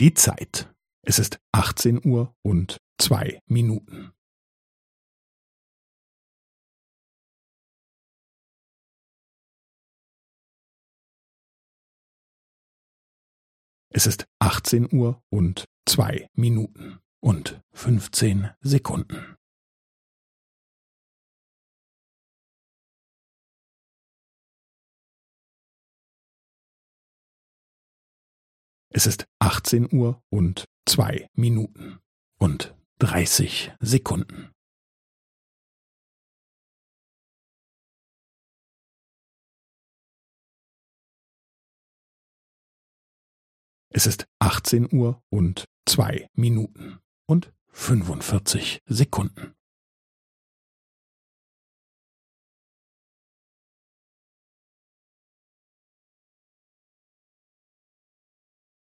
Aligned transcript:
Die 0.00 0.14
Zeit. 0.14 0.72
Es 1.02 1.18
ist 1.18 1.40
18 1.50 2.06
Uhr 2.06 2.32
und 2.42 2.78
zwei 3.00 3.40
Minuten. 3.46 4.12
Es 13.90 14.06
ist 14.06 14.28
18 14.38 14.92
Uhr 14.92 15.20
und 15.30 15.64
zwei 15.84 16.28
Minuten 16.34 17.00
und 17.20 17.60
15 17.72 18.50
Sekunden. 18.60 19.27
Es 28.98 29.06
ist 29.06 29.28
18 29.38 29.92
Uhr 29.92 30.20
und 30.28 30.64
zwei 30.84 31.28
Minuten 31.34 32.00
und 32.40 32.74
30 32.98 33.72
Sekunden. 33.78 34.50
Es 43.90 44.08
ist 44.08 44.26
18 44.40 44.92
Uhr 44.92 45.22
und 45.30 45.66
zwei 45.88 46.28
Minuten 46.34 46.98
und 47.28 47.52
45 47.68 48.82
Sekunden. 48.86 49.57